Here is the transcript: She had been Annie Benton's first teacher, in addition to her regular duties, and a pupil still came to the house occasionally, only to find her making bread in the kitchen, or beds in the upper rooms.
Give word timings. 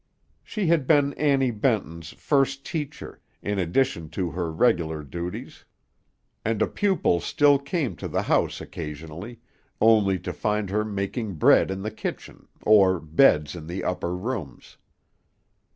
She 0.43 0.65
had 0.65 0.87
been 0.87 1.13
Annie 1.13 1.51
Benton's 1.51 2.09
first 2.13 2.65
teacher, 2.65 3.21
in 3.43 3.59
addition 3.59 4.09
to 4.09 4.31
her 4.31 4.51
regular 4.51 5.03
duties, 5.03 5.63
and 6.43 6.59
a 6.59 6.65
pupil 6.65 7.19
still 7.19 7.59
came 7.59 7.95
to 7.97 8.07
the 8.07 8.23
house 8.23 8.61
occasionally, 8.61 9.41
only 9.79 10.17
to 10.17 10.33
find 10.33 10.71
her 10.71 10.83
making 10.83 11.35
bread 11.35 11.69
in 11.69 11.83
the 11.83 11.91
kitchen, 11.91 12.47
or 12.63 12.99
beds 12.99 13.53
in 13.55 13.67
the 13.67 13.83
upper 13.83 14.15
rooms. 14.17 14.77